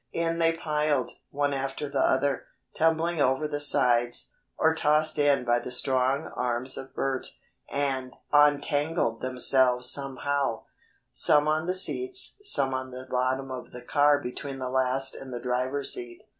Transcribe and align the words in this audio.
In 0.13 0.39
they 0.39 0.53
piled, 0.57 1.11
one 1.29 1.53
after 1.53 1.87
the 1.87 1.99
other, 2.01 2.47
tumbling 2.73 3.21
over 3.21 3.47
the 3.47 3.59
sides, 3.59 4.31
or 4.57 4.73
tossed 4.73 5.19
in 5.19 5.45
by 5.45 5.59
the 5.59 5.69
strong 5.71 6.31
arms 6.35 6.75
of 6.75 6.95
Bert, 6.95 7.27
and 7.69 8.15
untangled 8.33 9.21
themselves 9.21 9.91
somehow, 9.91 10.63
some 11.11 11.47
on 11.47 11.67
the 11.67 11.75
seats, 11.75 12.35
some 12.41 12.73
on 12.73 12.89
the 12.89 13.05
bottom 13.11 13.51
of 13.51 13.69
the 13.69 13.83
car 13.83 14.19
between 14.19 14.57
the 14.57 14.69
last 14.71 15.13
and 15.13 15.31
the 15.31 15.39
driver's 15.39 15.93
seat. 15.93 16.23